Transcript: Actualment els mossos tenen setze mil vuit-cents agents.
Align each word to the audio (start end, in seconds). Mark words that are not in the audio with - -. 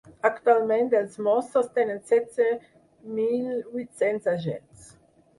Actualment 0.27 0.87
els 0.99 1.17
mossos 1.25 1.67
tenen 1.75 1.99
setze 2.11 2.47
mil 3.19 3.43
vuit-cents 3.75 4.31
agents. 4.33 4.89